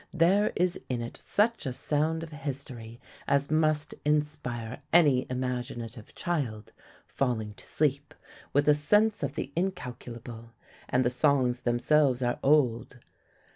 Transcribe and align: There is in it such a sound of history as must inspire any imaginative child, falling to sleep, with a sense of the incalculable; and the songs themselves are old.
There 0.15 0.51
is 0.55 0.81
in 0.89 1.03
it 1.03 1.19
such 1.23 1.67
a 1.67 1.71
sound 1.73 2.23
of 2.23 2.31
history 2.31 2.99
as 3.27 3.51
must 3.51 3.93
inspire 4.03 4.81
any 4.91 5.27
imaginative 5.29 6.15
child, 6.15 6.73
falling 7.05 7.53
to 7.53 7.63
sleep, 7.67 8.15
with 8.51 8.67
a 8.67 8.73
sense 8.73 9.21
of 9.21 9.35
the 9.35 9.51
incalculable; 9.55 10.53
and 10.89 11.05
the 11.05 11.11
songs 11.11 11.59
themselves 11.61 12.23
are 12.23 12.39
old. 12.41 12.97